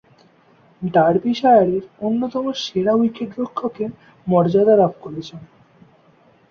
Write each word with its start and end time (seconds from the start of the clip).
ডার্বিশায়ারের 0.81 1.83
অন্যতম 2.01 2.45
সেরা 2.63 2.93
উইকেট-রক্ষকের 2.93 3.89
মর্যাদা 4.27 4.75
লাভ 4.77 4.93
করেছেন। 5.01 5.41